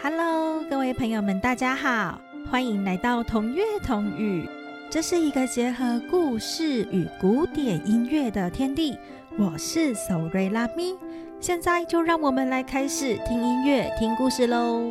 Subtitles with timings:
[0.00, 4.48] Hello，各位朋友们，大家好，欢迎来到同乐同语。
[4.88, 8.96] 这是一个结合故事与古典音乐的天地。
[9.36, 10.96] 我是索瑞拉咪，
[11.40, 14.88] 现在就让我们来开始听音乐、听故事喽。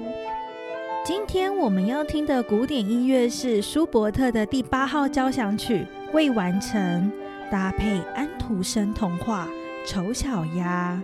[1.06, 7.10] 今天我们要听的古典音乐是舒伯特的第八号交响曲未完成，
[7.50, 9.48] 搭配安徒生童话
[9.90, 11.02] 《丑小鸭》。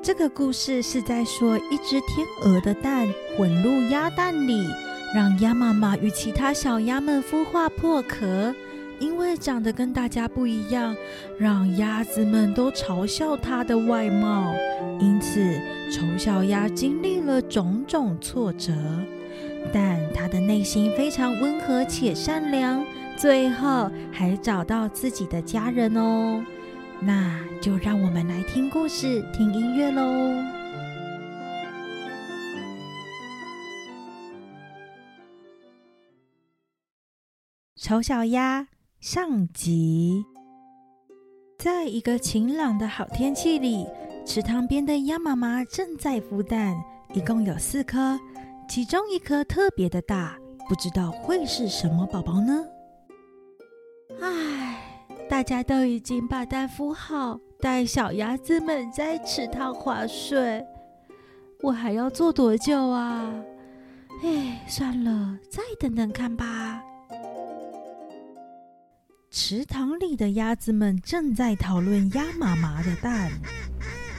[0.00, 3.06] 这个故事是在说一只天鹅的蛋
[3.36, 4.66] 混入鸭蛋里，
[5.14, 8.54] 让鸭妈妈与其他小鸭们孵化破壳。
[9.00, 10.96] 因为长得跟大家不一样，
[11.38, 14.52] 让鸭子们都嘲笑它的外貌，
[14.98, 15.40] 因此
[15.92, 18.72] 丑小鸭经历了种种挫折。
[19.72, 22.84] 但它的内心非常温和且善良，
[23.16, 26.42] 最后还找到自己的家人哦。
[27.00, 30.02] 那就让我们来听故事、听音乐喽。
[37.76, 38.66] 丑小鸭
[38.98, 40.24] 上集，
[41.56, 43.86] 在一个晴朗的好天气里，
[44.26, 46.76] 池塘边的鸭妈妈正在孵蛋，
[47.14, 48.18] 一共有四颗，
[48.68, 50.36] 其中一颗特别的大，
[50.68, 52.66] 不知道会是什么宝宝呢？
[54.20, 54.47] 啊。
[55.38, 60.66] 大家都已经把蛋孵好，带小鸭子们在池塘划水。
[61.62, 63.32] 我还要做多久啊？
[64.24, 66.82] 哎，算了，再等等看吧。
[69.30, 73.30] 池塘里的鸭子们正在讨论鸭妈妈的蛋。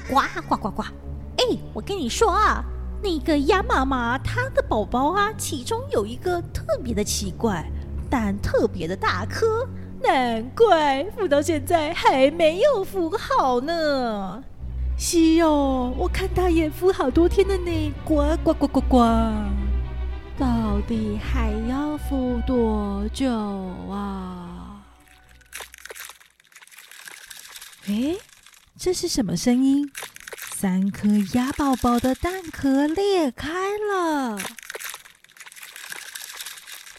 [0.07, 0.83] 呱呱呱呱！
[0.83, 2.63] 哎，我跟你说啊，
[3.03, 7.69] 那个鸭妈妈它的宝宝啊，其中有一个特别的奇怪，
[8.09, 9.67] 蛋特别的大颗。
[10.01, 14.43] 难怪孵到现在还没有孵好呢。
[14.97, 17.93] 西哦，我看它也孵好多天了呢。
[18.05, 18.97] 呱呱呱呱呱！
[20.37, 23.29] 到底还要孵多久
[23.89, 24.83] 啊？
[27.87, 28.17] 哎，
[28.77, 29.91] 这是什么声音？
[30.55, 34.35] 三颗鸭宝宝的蛋壳裂开了。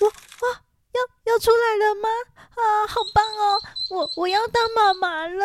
[0.00, 0.62] 哇哇！
[0.92, 2.08] 要要出来了吗？
[2.60, 3.60] 啊，好棒哦！
[3.90, 5.44] 我我要当妈妈了！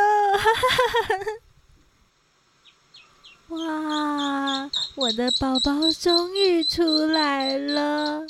[3.49, 8.21] 哇，我的宝宝终于出来了！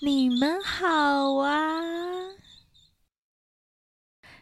[0.00, 1.80] 你们好啊！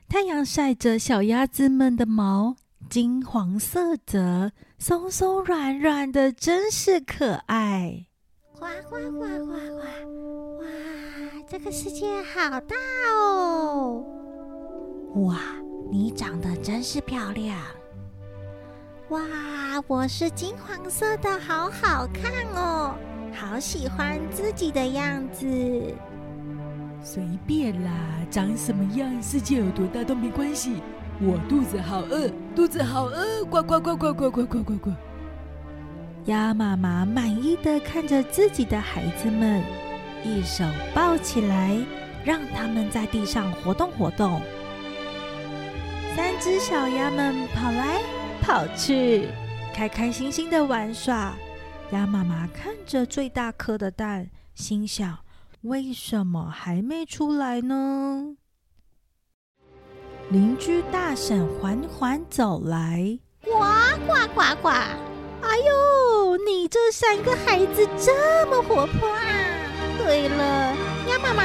[0.09, 2.57] 太阳晒着小鸭子们的毛，
[2.89, 8.07] 金黄色泽，松松软软的，真是可爱。
[8.59, 9.83] 呱呱呱呱呱！
[10.59, 10.65] 哇，
[11.51, 12.77] 这个世界好大
[13.13, 14.05] 哦！
[15.17, 15.37] 哇，
[15.91, 17.59] 你长得真是漂亮！
[19.09, 19.21] 哇，
[19.89, 22.95] 我是金黄色的，好好看哦，
[23.35, 25.45] 好喜欢自己的样子。
[27.03, 27.91] 随便啦，
[28.31, 30.81] 长什么样，世界有多大都没关系。
[31.21, 34.91] 我肚子好饿，肚子好饿，呱呱呱呱呱呱呱呱呱。
[36.27, 39.61] 鸭妈妈满意的看着自己的孩子们，
[40.25, 40.65] 一手
[40.95, 41.79] 抱起来，
[42.25, 44.41] 让他们在地上活动活动。
[46.17, 48.01] 三只小鸭们跑来
[48.43, 49.29] 跑去，
[49.75, 51.35] 开开心心的玩耍。
[51.93, 55.19] 鸭妈妈看着最大颗的蛋，心想：
[55.63, 58.37] 为什么还没出来呢？
[60.31, 63.51] 邻居大婶缓缓走来，呱
[64.07, 64.69] 呱呱呱！
[64.69, 69.40] 哎呦，你这三个孩子这么活泼啊！
[70.11, 70.75] 对了，
[71.09, 71.45] 鸭妈妈，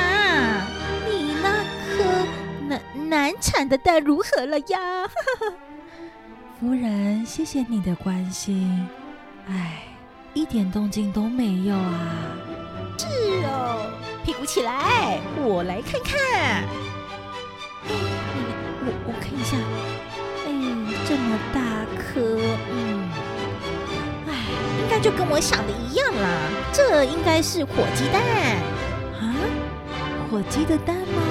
[1.08, 2.26] 你那颗
[2.68, 5.08] 难难产的蛋如何了呀？
[6.60, 8.90] 夫人，谢谢你的关心。
[9.48, 9.84] 哎，
[10.34, 12.10] 一点动静都没有啊！
[12.98, 13.06] 是
[13.46, 13.86] 哦，
[14.24, 16.64] 屁股起来，我来看看。
[17.88, 19.56] 我我看一下，
[20.48, 20.50] 哎，
[21.08, 22.42] 这么大颗，
[22.72, 23.25] 嗯。
[24.96, 26.30] 应该就跟我想的一样啦，
[26.72, 28.24] 这应该是火鸡蛋
[29.20, 29.36] 啊？
[30.32, 31.22] 火鸡的蛋吗？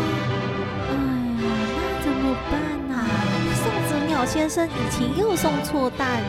[0.90, 0.92] 哎
[1.40, 3.08] 呀，那怎么办呢？
[3.54, 6.22] 送子鸟先生以前又送错蛋。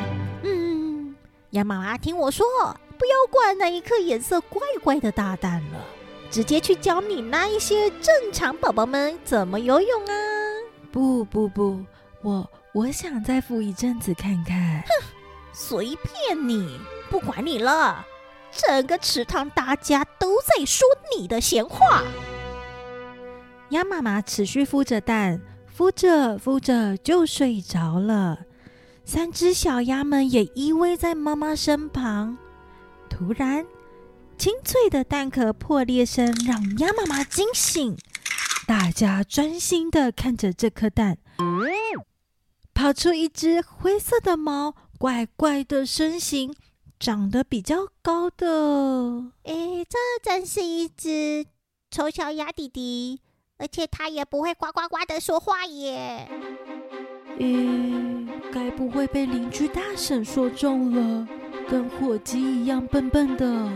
[0.44, 1.14] 嗯，
[1.50, 2.46] 鸭妈妈听我说，
[2.98, 5.86] 不要管那一颗颜色怪怪的大蛋了，
[6.32, 10.14] 直接去教你那一些正常宝宝们怎么游泳啊！
[10.90, 11.84] 不不不，
[12.22, 14.82] 我我想再孵一阵子看看。
[14.88, 14.94] 哼，
[15.56, 16.80] 随便你。
[17.10, 18.06] 不管你了，
[18.52, 20.86] 整个池塘大家都在说
[21.18, 22.04] 你的闲话。
[23.69, 25.42] 鸭妈妈持续孵着蛋，
[25.75, 28.40] 孵着孵着就睡着了。
[29.06, 32.38] 三只小鸭们也依偎在妈妈身旁。
[33.10, 33.66] 突然，
[34.38, 37.96] 清脆的蛋壳破裂声让鸭妈妈惊醒，
[38.68, 41.18] 大家专心的看着这颗蛋，
[42.74, 46.53] 跑出一只灰色的猫，怪怪的身形，
[47.00, 49.31] 长得比较高的。
[49.44, 51.45] 诶，这真是一只
[51.92, 53.19] 丑小鸭弟弟，
[53.57, 56.30] 而且它也不会呱呱呱的说话耶。
[57.38, 61.27] 咦，该不会被邻居大婶说中了，
[61.69, 63.69] 跟火鸡一样笨笨的？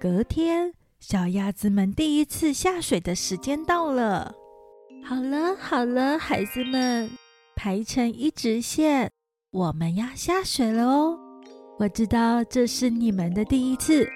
[0.00, 0.74] 隔天，
[1.06, 4.34] 小鸭子们第一次下水的时间到了。
[5.04, 7.10] 好了好了，孩子们，
[7.54, 9.12] 排成一直线，
[9.50, 11.18] 我们要下水了哦。
[11.78, 14.08] 我知道这是你们的第一次，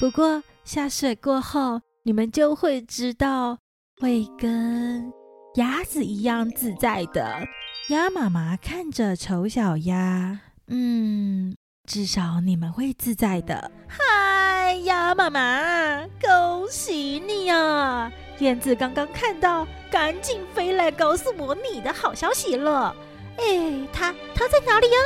[0.00, 3.56] 不过下水过后，你们就会知道，
[4.00, 5.12] 会跟
[5.54, 7.46] 鸭子一样自在的。
[7.90, 11.54] 鸭妈妈看着丑小鸭，嗯，
[11.88, 13.70] 至少你们会自在的。
[13.88, 14.31] 哈
[14.62, 18.10] 哎呀妈妈，恭喜你啊！
[18.38, 22.94] 燕子刚刚看到，赶紧飞来告诉我你的好消息了。
[23.38, 24.98] 哎，它它在哪里呀？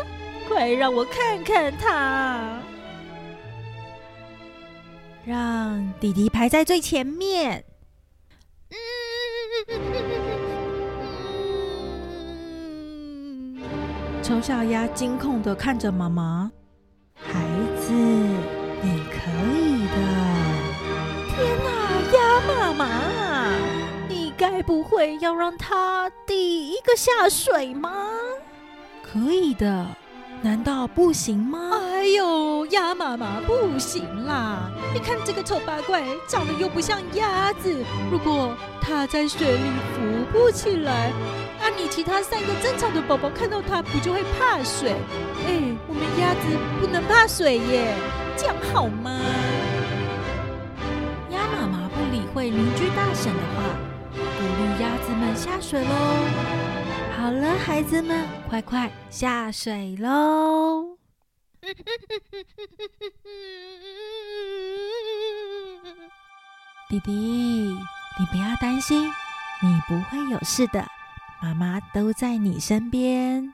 [0.47, 2.61] 快让我看看它。
[5.25, 7.65] 让弟弟排在最前面。
[14.23, 16.53] 丑小鸭惊恐的看着妈妈，
[17.15, 17.41] 孩
[17.81, 17.93] 子，
[24.57, 27.93] 该不会要让它第一个下水吗？
[29.03, 29.87] 可以的。
[30.41, 31.73] 难道不行吗？
[31.79, 34.71] 哎呦，鸭妈妈不行啦！
[34.95, 37.85] 你看这个丑八怪，长得又不像鸭子。
[38.11, 39.63] 如果它在水里
[39.93, 41.11] 浮不起来，
[41.61, 44.93] 啊，你其他三个正常的宝宝看到它，不就会怕水？
[45.47, 46.47] 哎，我们鸭子
[46.81, 47.95] 不能怕水耶，
[48.39, 49.21] 这样好吗？
[51.31, 53.63] 鸭妈妈不理会邻居大婶的话，
[54.47, 55.89] 鼓励鸭子们下水喽。
[57.17, 60.97] 好了，孩子们，快快下水喽！
[66.89, 69.09] 弟弟，你不要担心，
[69.61, 70.87] 你不会有事的，
[71.43, 73.53] 妈妈都在你身边。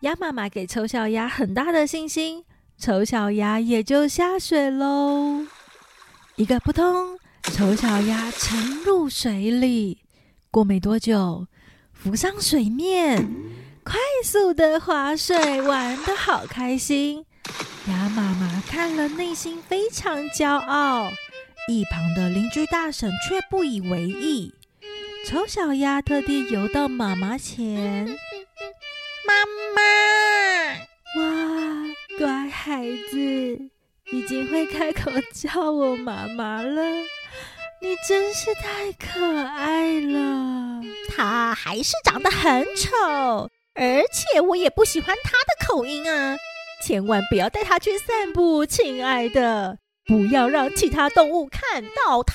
[0.00, 2.46] 鸭妈妈给丑小鸭很大的信心，
[2.78, 5.44] 丑小鸭也就下水喽。
[6.36, 7.15] 一个扑通，
[7.52, 10.02] 丑小鸭沉入水里。
[10.50, 11.46] 过没多久。
[11.92, 13.26] 浮上水面，
[13.82, 17.24] 快速的划水，玩的好开心。
[17.88, 21.10] 鸭妈妈看了，内心非常骄傲。
[21.68, 24.54] 一旁的邻居大婶却不以为意。
[25.26, 28.06] 丑小鸭特地游到妈妈前，
[29.26, 29.34] 妈
[29.74, 29.82] 妈，
[31.20, 31.86] 哇，
[32.18, 33.18] 乖孩子，
[34.12, 36.82] 已经会开口叫我妈妈了。
[37.80, 40.80] 你真是太可爱了，
[41.14, 46.36] 他还是长得很丑，而且我也不喜欢他的口音啊！
[46.82, 52.34] 千万不要带他去散步，亲爱的，不要让其他动物看到他。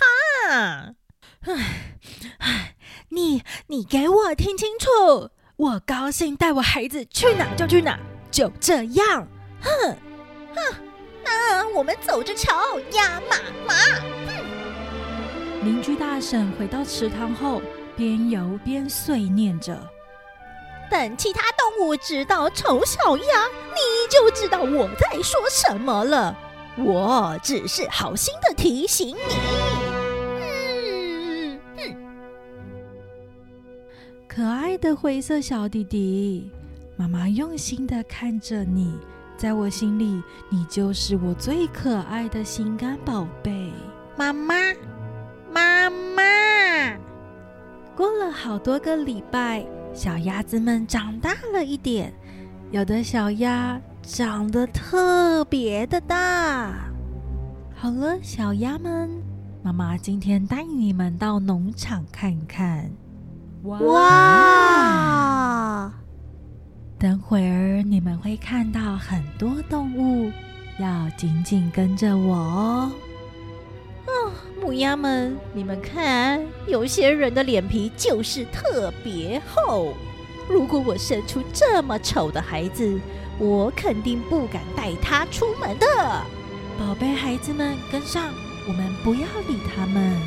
[1.41, 1.97] 唉
[2.37, 2.75] 唉，
[3.09, 7.99] 你你给我听清楚，我高兴带我孩子去哪就去哪，
[8.29, 9.27] 就这样。
[9.59, 9.97] 哼
[10.55, 10.75] 哼，
[11.23, 13.73] 那我们走着瞧，鸭妈妈。
[14.27, 14.50] 哼。
[15.63, 17.61] 邻居大婶回到池塘后，
[17.95, 19.77] 边游边碎念着
[20.89, 26.35] ：“等其他动物知道丑小鸭，你就知道我在说什么了。
[26.77, 29.35] 我只是好心的提醒你。”
[30.49, 31.95] 嗯嗯，
[34.27, 36.49] 可爱的灰色小弟弟，
[36.97, 38.97] 妈妈用心的看着你，
[39.37, 43.71] 在我心里，你就是我最可爱的心肝宝贝，
[44.17, 44.55] 妈妈。
[45.53, 46.23] 妈妈，
[47.95, 52.13] 过了好多个礼拜，小鸭子们长大了一点，
[52.71, 56.73] 有的小鸭长得特别的大。
[57.75, 59.09] 好了，小鸭们，
[59.61, 62.89] 妈妈今天带你们到农场看看。
[63.63, 63.91] 哇！
[66.97, 70.31] 等会儿你们会看到很多动物，
[70.79, 72.91] 要紧紧跟着我哦。
[74.71, 79.93] 母鸭们，你们看，有些人的脸皮就是特别厚。
[80.47, 82.97] 如果我生出这么丑的孩子，
[83.37, 85.85] 我肯定不敢带他出门的。
[86.79, 88.33] 宝贝孩子们，跟上，
[88.65, 90.17] 我们不要理他们。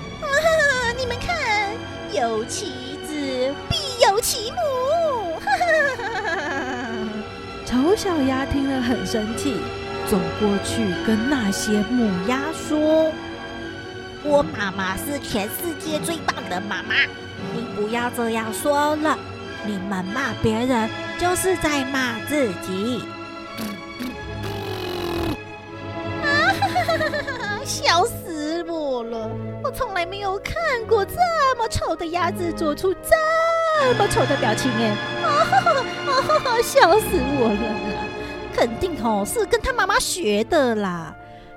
[0.99, 1.73] 你们看，
[2.13, 2.67] 有其
[3.07, 3.15] 子
[3.71, 5.41] 必有其母。
[7.65, 9.55] 丑小鸭听了很生气，
[10.07, 13.11] 走过去跟那些母鸭说
[14.25, 16.95] ：“我妈妈是全世界最棒的妈妈，
[17.53, 19.19] 你不要这样说了。
[19.67, 20.89] 你们骂别人
[21.19, 23.05] 就是在骂自己。”
[26.25, 27.61] 啊！
[27.65, 29.31] 笑死我了！
[29.63, 30.55] 我从来没有看
[30.89, 31.17] 过这
[31.59, 34.97] 么丑的鸭子做出这么丑的表情哎！
[35.23, 35.61] 啊哈
[36.39, 36.63] 哈！
[36.63, 37.65] 笑死我了！
[38.55, 41.15] 肯定哦是跟他妈妈学的啦。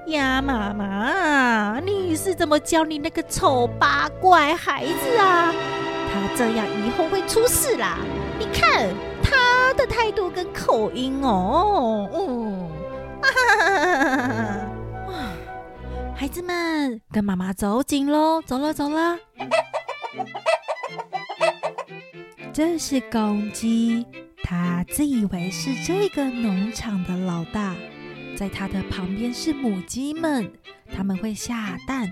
[0.07, 5.53] 鸭妈妈，你是怎么教你那个丑八怪孩子啊？
[6.09, 7.97] 他这样以后会出事啦！
[8.39, 8.87] 你看
[9.21, 12.69] 他的态度跟口音哦，嗯，
[13.21, 14.27] 哈哈哈哈哈
[15.07, 15.13] 哈！
[16.15, 18.41] 孩子们，跟妈妈走紧喽！
[18.41, 19.17] 走了，走了。
[22.53, 24.07] 这是公鸡，
[24.43, 27.75] 它自以为是这个农场的老大。
[28.37, 30.51] 在它的旁边是母鸡们，
[30.95, 32.07] 它们会下蛋，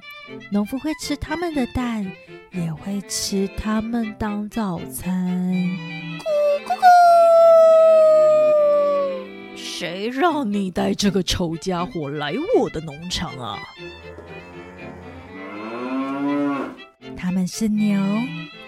[0.51, 2.11] 农夫会吃它们的蛋，
[2.51, 5.31] 也会吃它们当早餐。
[6.17, 6.23] 咕
[6.65, 6.73] 咕
[9.53, 9.55] 咕！
[9.55, 13.59] 谁让你带这个丑家伙来我的农场啊？
[17.15, 18.01] 他们是牛，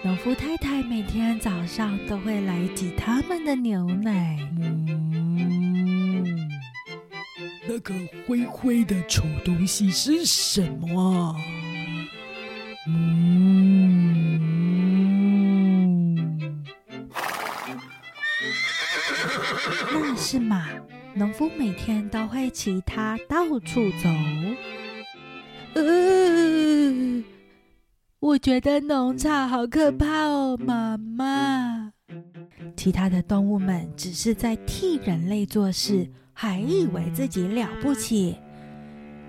[0.02, 4.38] 农夫太太每天早上都会来挤他们的牛奶。
[4.60, 5.07] 嗯，
[7.78, 7.94] 那个
[8.26, 11.36] 灰灰的丑东西是什么？
[12.88, 14.34] 嗯，
[19.92, 20.66] 那是马。
[21.14, 24.08] 农夫每天都会骑它到处走。
[25.74, 27.22] 呃。
[28.18, 31.92] 我觉得农场好可怕哦，妈妈。
[32.76, 38.36] 其他的动物们只是在替人类做事，还以为自己了不起。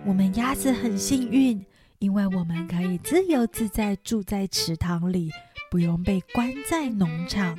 [0.05, 1.65] 我们鸭子很幸运，
[1.97, 5.31] 因为我们可以自由自在住在池塘里，
[5.71, 7.57] 不用被关在农场。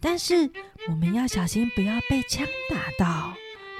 [0.00, 0.50] 但是
[0.90, 3.32] 我们要小心，不要被枪打到。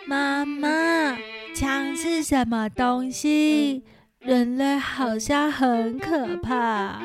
[0.06, 1.18] 妈妈，
[1.54, 3.84] 枪是什么东西？
[4.20, 7.02] 人类好像很可怕。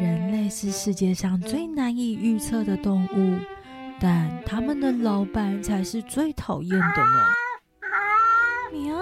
[0.00, 3.38] 人类是世界上最难以预测的动物，
[3.98, 7.32] 但他们的老板才是最讨厌的呢。
[8.72, 8.94] 喵，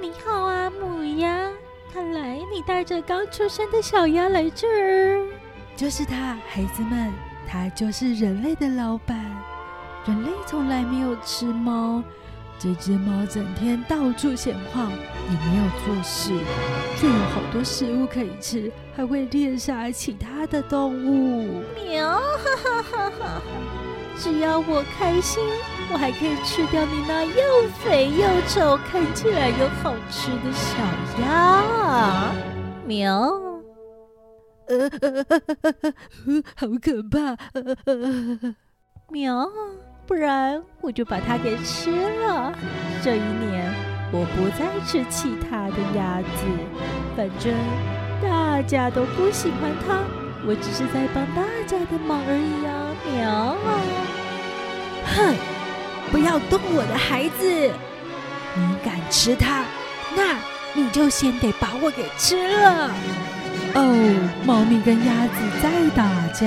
[0.00, 1.50] 你好啊，母鸭。
[1.92, 5.26] 看来你带着刚出生的小鸭来这儿。
[5.74, 7.12] 就是他，孩子们，
[7.46, 9.18] 他就是人类的老板。
[10.06, 12.02] 人类从来没有吃猫。
[12.60, 16.32] 这只猫整天到处闲晃，也没有做事，
[16.96, 21.62] 却有好多食物可以吃，还会猎杀其他的动物。
[21.76, 22.14] 喵！
[22.14, 23.42] 哈哈哈哈！
[24.18, 25.42] 只要我开心，
[25.92, 30.76] 我还可以吃掉你那又肥又丑、看起来又好吃的小
[31.22, 32.32] 鸭。
[32.84, 33.30] 喵！
[34.66, 34.90] 呃，
[36.56, 37.36] 好可怕！
[39.10, 39.48] 喵！
[40.06, 42.52] 不然我就把它给吃了。
[43.02, 43.72] 这一年
[44.10, 46.44] 我不再吃其他的鸭子，
[47.16, 47.54] 反正
[48.22, 50.02] 大家都不喜欢它，
[50.46, 52.74] 我只是在帮大家的忙而已啊！
[53.12, 54.07] 喵！
[55.18, 55.34] 哼，
[56.12, 57.70] 不要动我的孩子！
[58.54, 59.64] 你敢吃它，
[60.14, 60.36] 那
[60.72, 62.90] 你就先得把我给吃了。
[63.74, 66.46] 哦，猫咪跟鸭子在打架。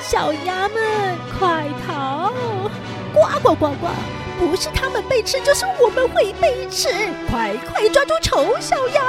[0.00, 2.32] 小鸭们，快逃！
[3.12, 3.88] 呱呱呱呱！
[4.38, 6.88] 不是他们被吃，就是我们会被吃！
[7.28, 9.02] 快快抓住丑小鸭！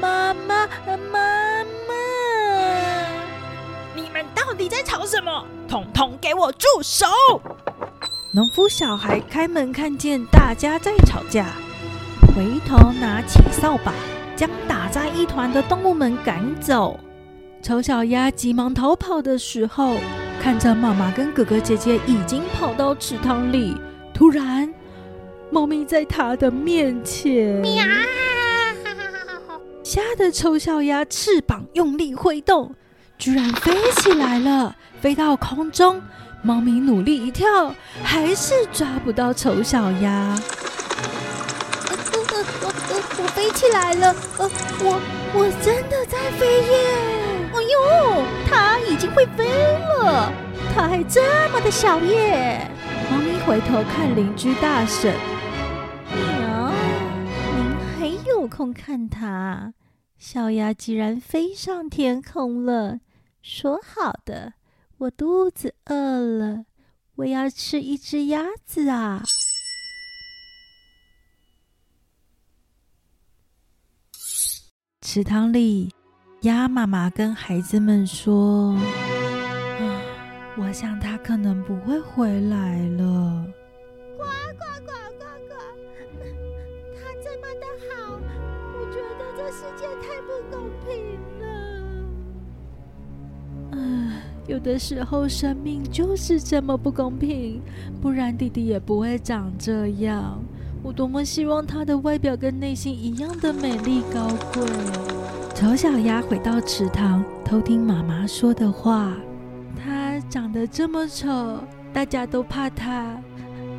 [0.00, 0.68] 妈妈，
[1.12, 1.47] 妈
[4.68, 5.44] 在吵什么？
[5.66, 7.06] 统统给我住手！
[8.32, 11.46] 农夫小孩开门看见大家在吵架，
[12.34, 13.92] 回头拿起扫把，
[14.36, 17.00] 将打在一团的动物们赶走。
[17.62, 19.96] 丑小鸭急忙逃跑的时候，
[20.40, 23.74] 看着妈妈跟哥哥姐姐已经跑到池塘里，
[24.12, 24.72] 突然，
[25.50, 27.84] 猫咪在他的面前，喵！
[29.82, 32.74] 吓得丑小鸭翅膀用力挥动，
[33.18, 36.00] 居然飞起来了，飞到空中。
[36.40, 40.38] 猫咪努力一跳，还是抓不到丑小鸭。
[42.12, 42.24] 我
[42.62, 44.48] 我我飞起来了，呃，
[44.80, 45.00] 我
[45.34, 47.50] 我真的在飞耶！
[47.52, 49.48] 哎呦，它已经会飞
[49.98, 50.32] 了，
[50.72, 51.20] 它还这
[51.52, 52.70] 么的小耶！
[53.10, 55.12] 猫咪回头看邻居大婶，
[56.14, 56.72] 喵，
[57.56, 59.72] 您还有空看它？
[60.16, 62.98] 小鸭既然飞上天空了，
[63.42, 64.54] 说好的，
[64.98, 66.64] 我肚子饿了，
[67.16, 69.22] 我要吃一只鸭子啊！
[75.00, 75.94] 池塘里，
[76.42, 78.74] 鸭妈妈跟孩子们说
[79.80, 80.02] ：“啊，
[80.58, 83.46] 我想它可能不会回来了。”
[84.18, 84.24] 呱
[84.58, 85.54] 呱呱呱呱！
[86.94, 88.20] 它这么的好，
[88.74, 91.18] 我觉得这世界太不公平
[94.48, 97.60] 有的时候生命就是这么不公平，
[98.00, 100.42] 不然弟弟也不会长这样。
[100.82, 104.66] 我多么希望他的外表跟内心一样的美丽高贵。
[105.54, 109.14] 丑小鸭回到池塘，偷听妈妈说的话。
[109.76, 111.58] 它长得这么丑，
[111.92, 113.20] 大家都怕它。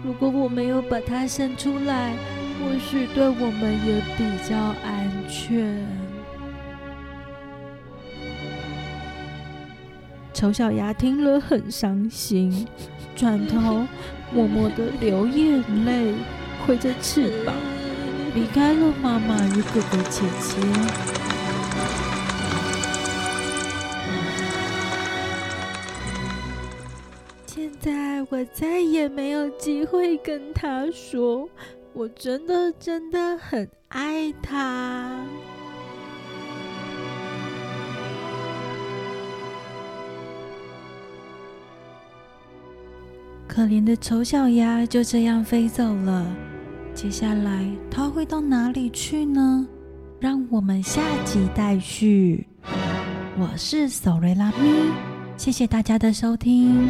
[0.05, 2.13] 如果我没有把它生出来，
[2.59, 5.83] 或许对我们也比较安全。
[10.33, 12.67] 丑小鸭听了很伤心，
[13.15, 13.85] 转头
[14.31, 16.13] 默默的流眼泪。
[16.67, 17.55] 挥着翅膀
[18.35, 20.61] 离开了妈妈与哥哥姐姐。
[27.47, 31.49] 现在我再也没有机会跟他说，
[31.93, 35.09] 我真的真的很爱他。
[43.59, 46.25] 可怜的丑小鸭就这样飞走了。
[46.93, 49.67] 接下来它会到哪里去呢？
[50.17, 52.47] 让我们下集待续。
[53.37, 54.93] 我是索瑞拉咪，
[55.35, 56.87] 谢谢大家的收听。